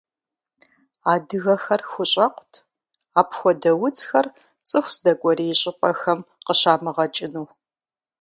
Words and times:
Адыгэхэр 1.13 1.81
хущӏэкъут 1.89 2.53
апхуэдэ 3.19 3.71
удзхэр 3.85 4.27
цӏыху 4.67 4.93
здэкӏуэрей 4.95 5.53
щӏыпӏэхэм 5.59 6.19
къыщамыгъэкӏыну. 6.45 7.47